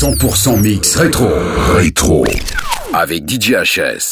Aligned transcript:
100% 0.00 0.60
mix 0.60 0.94
rétro. 0.94 1.28
Rétro. 1.74 2.24
Avec 2.94 3.28
DJ 3.28 3.54
HS. 3.64 4.10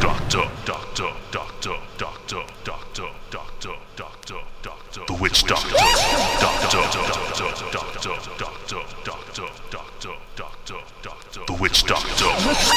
Doctor, 0.00 0.50
doctor, 0.64 1.14
doctor, 1.30 1.76
doctor, 1.98 2.46
doctor, 2.64 3.12
doctor, 3.30 3.76
doctor, 3.98 4.38
doctor. 4.62 5.04
The 5.06 5.20
witch 5.20 5.44
doctor. 5.44 5.76
Doctor, 6.40 6.80
doctor, 6.80 7.02
doctor, 7.36 7.68
doctor, 7.70 8.80
doctor, 9.04 9.50
doctor, 9.74 10.14
doctor, 10.34 10.74
doctor. 11.02 11.40
The 11.46 11.60
witch 11.60 11.84
doctor. 11.84 12.73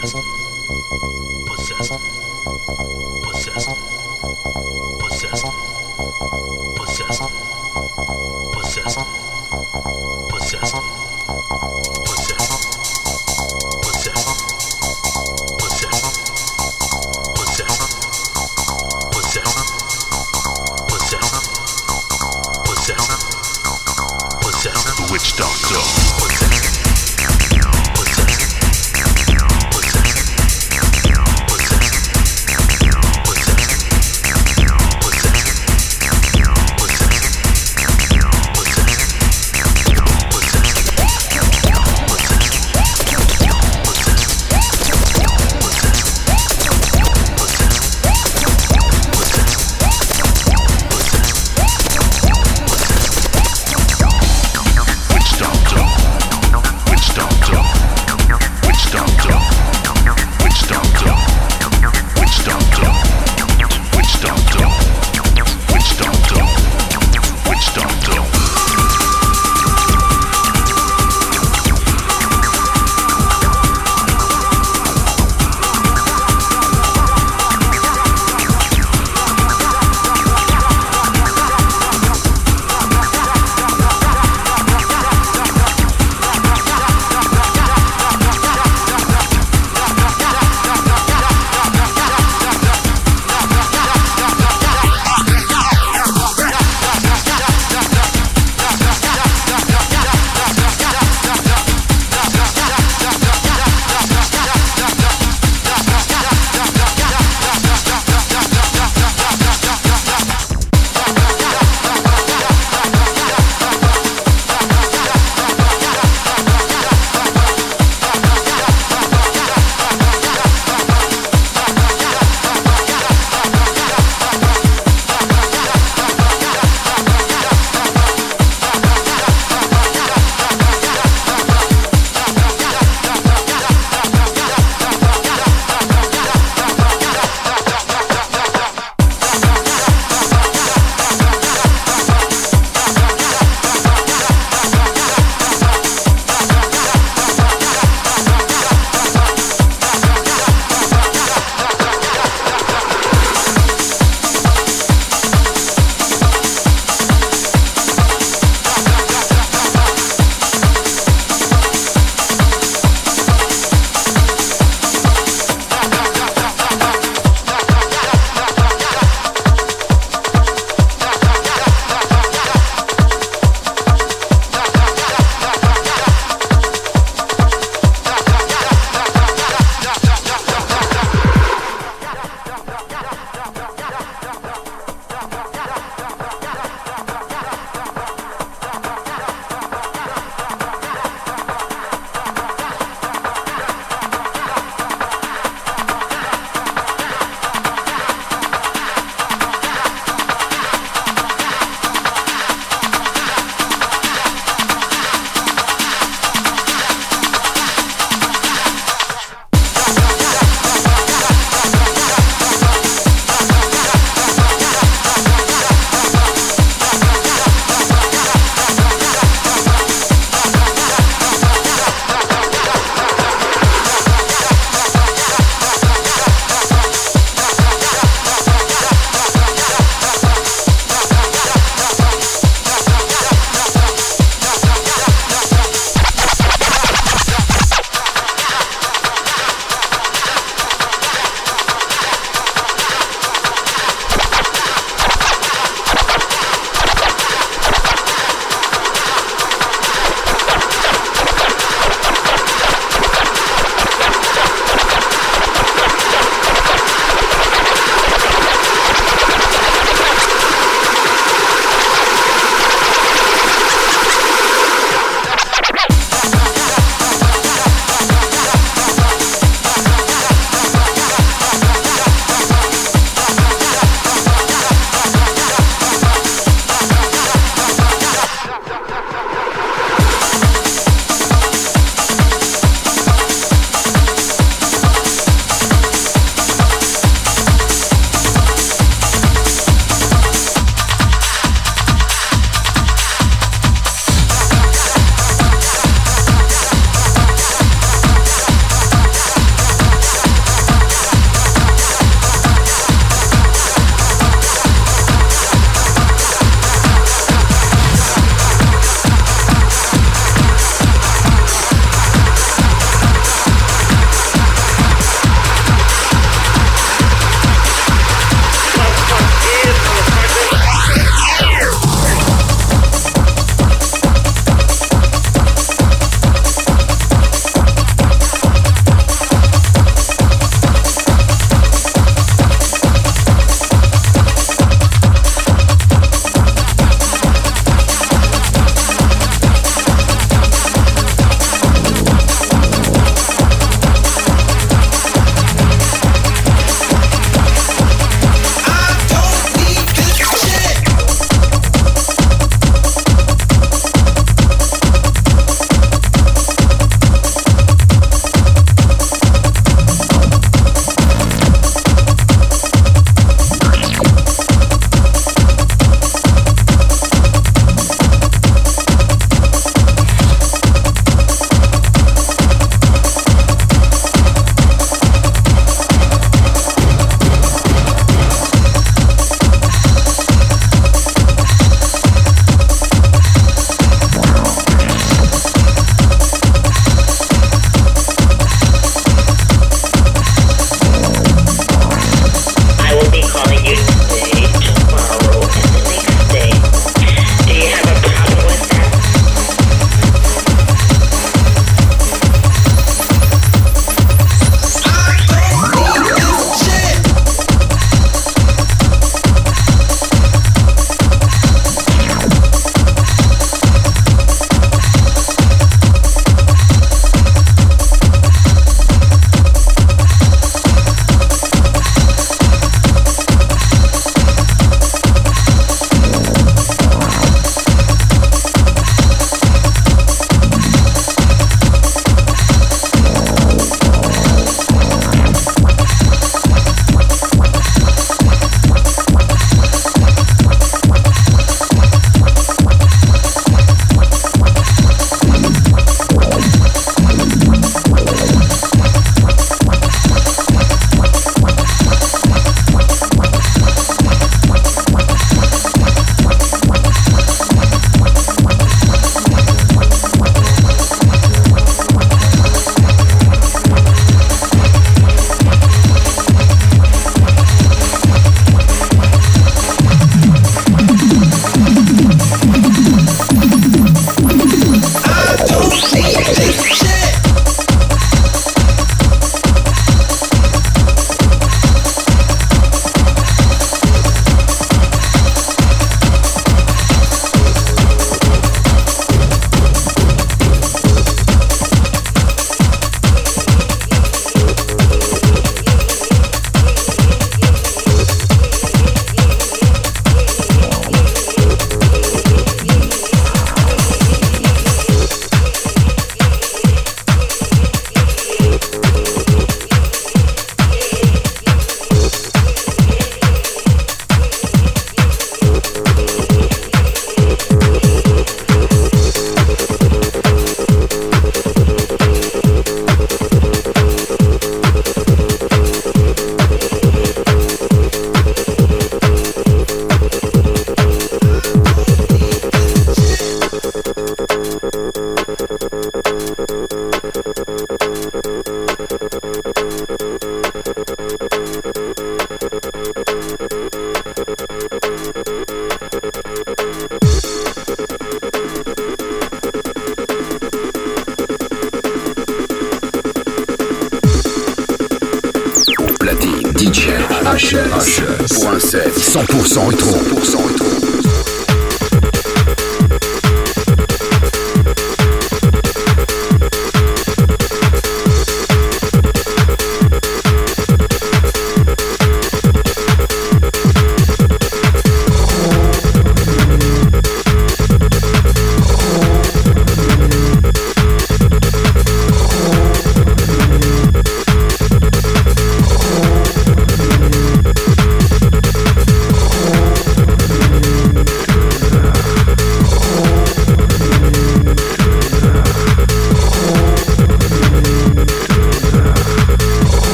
possessed, 0.00 0.16
possessed, 1.46 1.92
possessed, 3.22 3.68
possessed, 5.00 5.46
possessed, 6.68 7.30
possessed, 8.52 8.88
possessed, 8.88 9.06
possessed. 10.28 10.96
The 24.96 25.08
Witch 25.12 25.36
Doctor. 25.36 25.95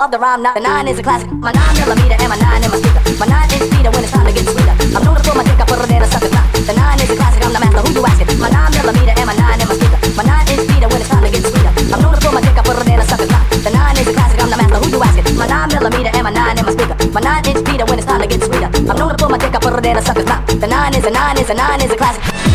of 0.00 0.10
the 0.10 0.18
rhyme. 0.18 0.42
Now 0.42 0.54
nine 0.54 0.88
is 0.88 0.98
a 0.98 1.02
classic. 1.02 1.28
My 1.30 1.52
nine 1.52 1.76
millimeter 1.76 2.16
and 2.16 2.30
my 2.32 2.38
nine 2.40 2.64
in 2.64 2.70
my 2.72 2.78
speaker. 2.80 3.02
My 3.20 3.26
nine 3.28 3.52
is 3.52 3.60
feeder 3.68 3.92
when 3.92 4.00
it's 4.00 4.12
time 4.12 4.24
to 4.24 4.32
get 4.32 4.48
sweeter. 4.48 4.74
I'm 4.96 5.04
known 5.04 5.16
to 5.16 5.22
pull 5.22 5.36
my 5.36 5.44
dick, 5.44 5.60
I 5.60 5.64
put 5.68 5.76
it 5.76 5.92
in 5.92 6.00
a 6.00 6.08
sucker 6.08 6.32
clock. 6.32 6.46
The 6.56 6.72
nine 6.72 6.98
is 7.04 7.10
a 7.12 7.16
classic. 7.20 7.44
I'm 7.44 7.52
the 7.52 7.60
master. 7.60 7.84
Who 7.84 7.92
you 7.92 8.04
asking? 8.08 8.40
My 8.40 8.48
nine 8.48 8.72
millimeter 8.72 9.12
and 9.12 9.26
my 9.28 9.36
nine 9.36 9.60
in 9.60 9.68
my 9.68 9.76
speaker. 9.76 10.00
My 10.16 10.24
nine 10.24 10.48
is 10.48 10.60
feeder 10.64 10.88
when 10.88 11.00
it's 11.04 11.10
time 11.12 11.24
to 11.24 11.30
get 11.30 11.44
sweeter. 11.44 11.72
I'm 11.92 12.00
known 12.00 12.14
to 12.16 12.20
pull 12.24 12.32
my 12.32 12.40
dick, 12.40 12.56
I 12.56 12.62
put 12.64 12.76
it 12.80 12.88
in 12.88 12.96
a 12.96 13.04
sucker 13.04 13.28
clock. 13.28 13.44
The 13.60 13.70
nine 13.76 13.96
is 14.00 14.08
a 14.08 14.12
classic. 14.16 14.38
I'm 14.40 14.48
the 14.48 14.56
master. 14.56 14.78
Who 14.80 14.88
you 14.88 15.00
asking? 15.04 15.36
My 15.36 15.46
nine 15.46 15.68
millimeter 15.68 16.12
and 16.16 16.24
my 16.24 16.32
nine 16.32 16.56
in 16.56 16.64
my 16.64 16.72
speaker. 16.72 16.96
My 17.12 17.20
nine 17.20 17.44
is 17.44 17.60
feeder 17.60 17.84
when 17.84 17.96
it's 18.00 18.08
time 18.08 18.20
to 18.24 18.28
get 18.28 18.40
sweeter. 18.40 18.70
I'm 18.72 18.96
known 18.96 19.12
to 19.12 19.18
pull 19.20 19.28
my 19.28 19.36
dick, 19.36 19.52
I 19.52 19.60
put 19.60 19.76
it 19.76 19.84
in 19.84 20.00
a 20.00 20.02
sucker 20.02 20.24
clock. 20.24 20.48
The 20.48 20.68
nine 20.68 20.96
is 20.96 21.04
a 21.04 21.12
nine 21.12 21.36
is 21.36 21.50
a 21.52 21.54
nine 21.54 21.80
is 21.84 21.92
a 21.92 21.96
classic. 22.00 22.49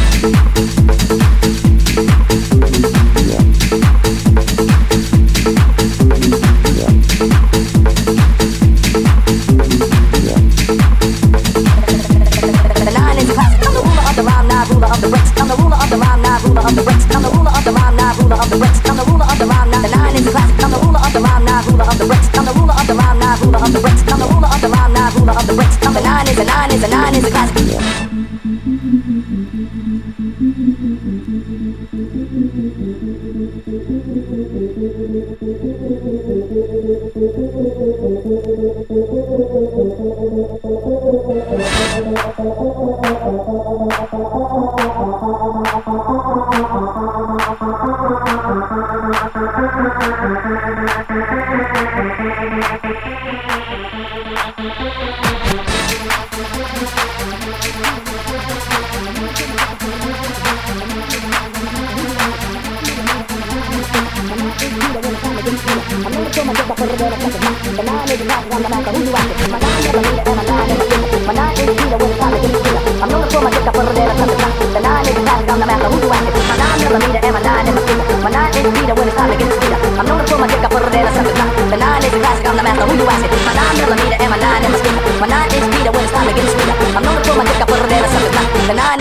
is 26.75 26.83
a 26.83 26.87
nine 26.89 27.15
is 27.15 27.23
a 27.23 27.29
classic. 27.29 28.04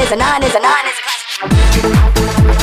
is 0.05 0.12
a 0.12 0.17
nine 0.17 0.43
is 0.43 0.55
a 0.55 0.61
nine 0.61 0.87
is 0.87 0.99
a 0.99 1.03
classic. 1.03 2.54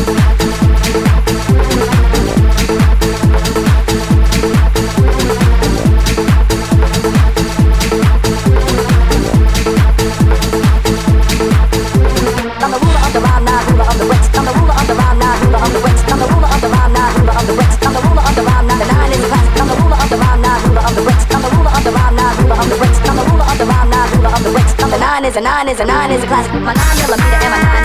nine 25.22 25.30
is 25.30 25.38
a 25.38 25.42
nine 25.42 25.70
is 25.70 25.80
a 25.80 25.86
nine 25.86 26.12
is 26.12 26.24
a 26.24 26.28
classic. 26.28 26.52
My 26.54 26.74
nine 26.74 26.98
millimeter 26.98 27.46
and 27.46 27.52
my 27.52 27.62
nine. 27.62 27.81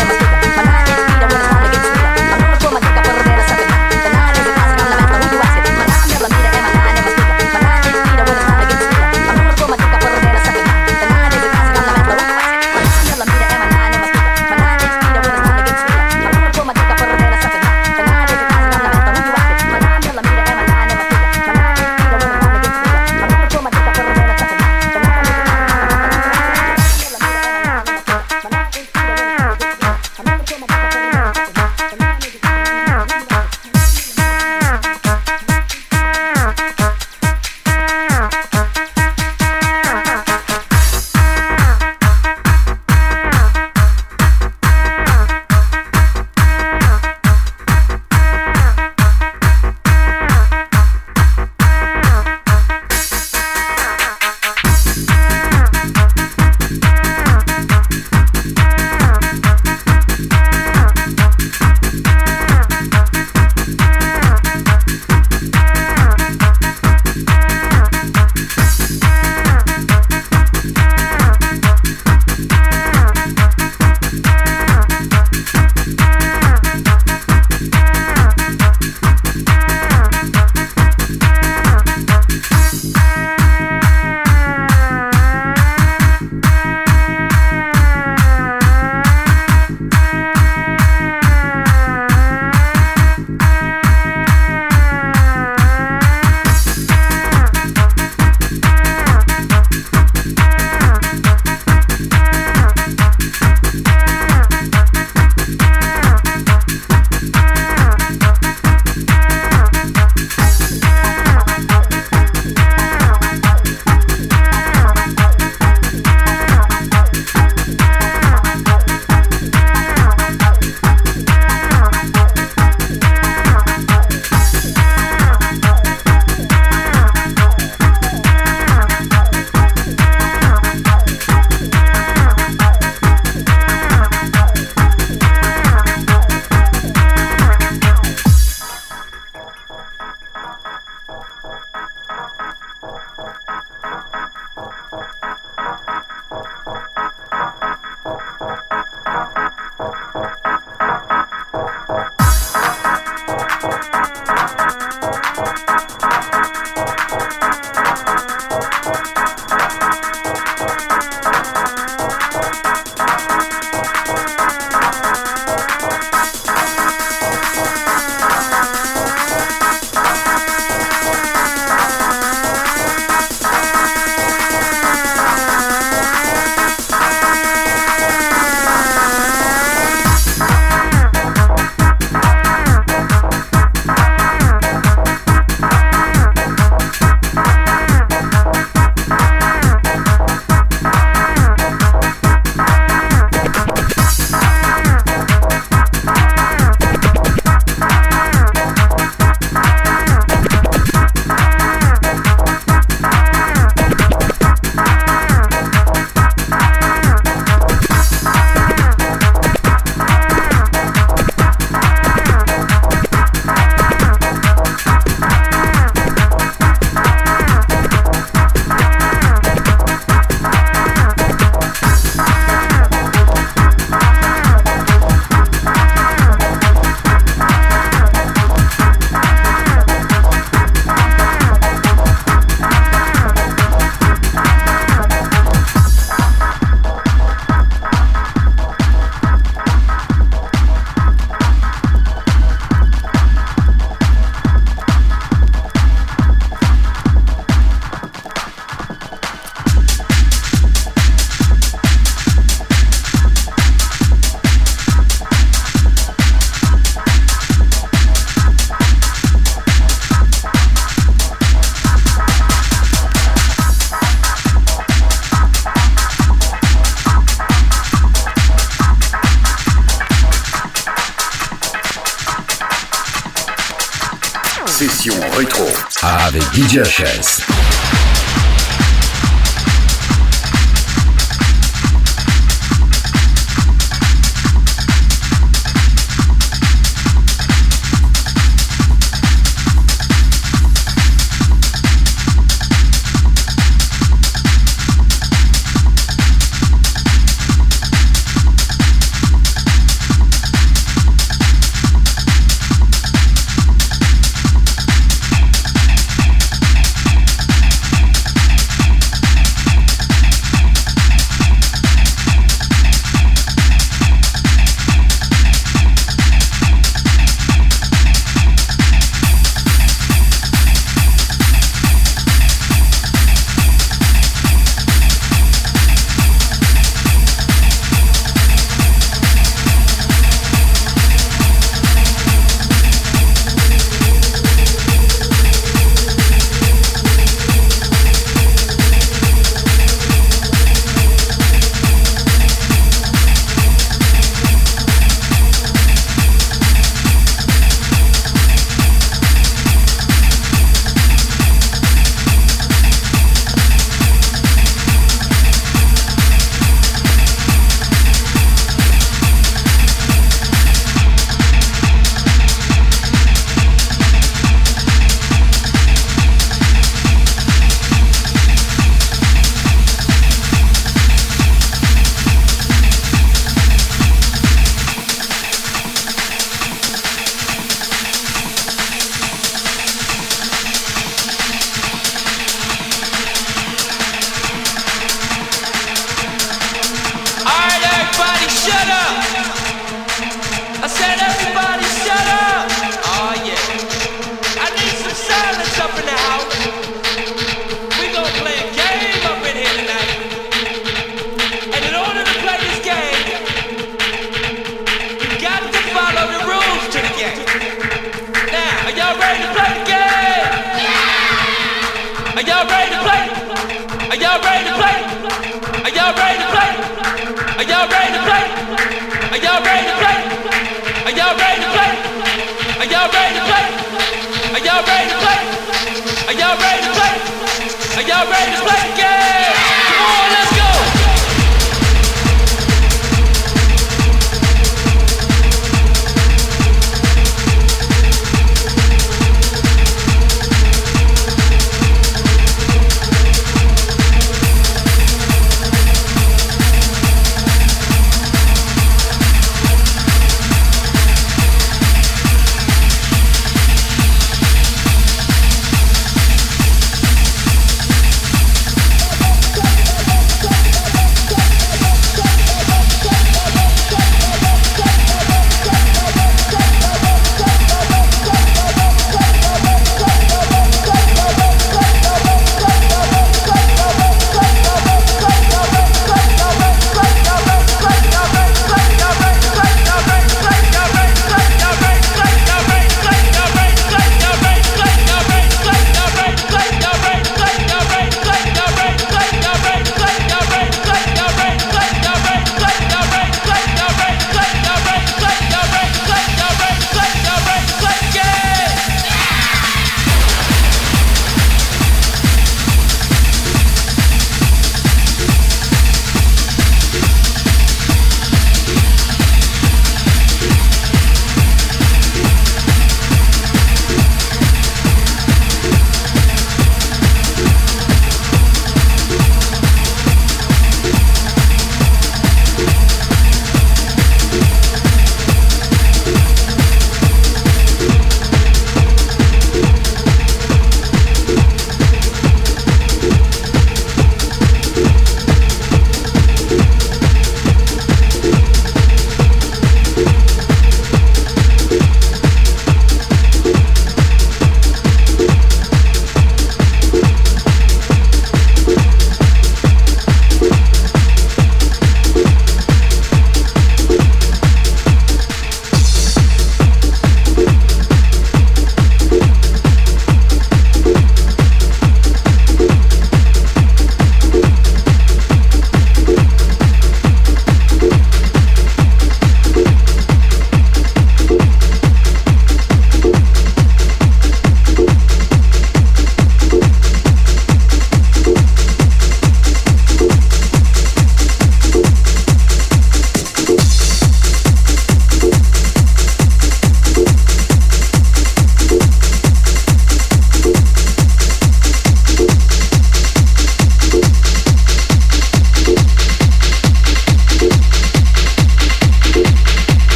DJ 276.96 277.25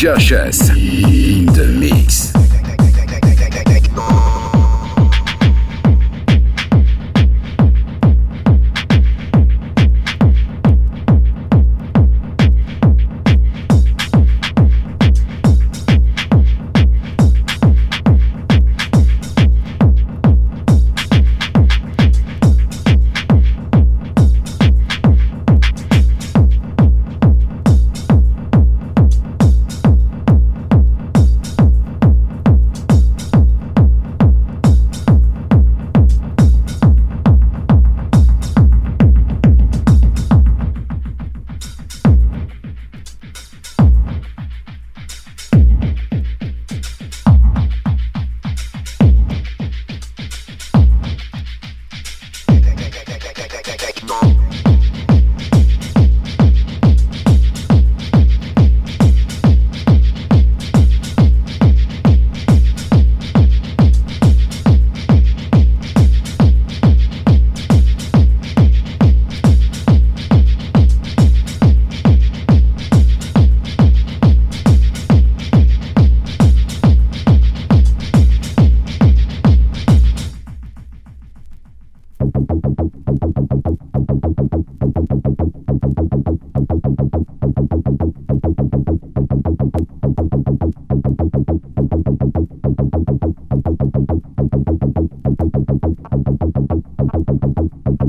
HS. 0.00 0.69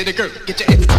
to 0.00 0.06
the 0.06 0.12
girl. 0.16 0.30
Get 0.46 0.60
your 0.60 0.70
ass. 0.70 0.89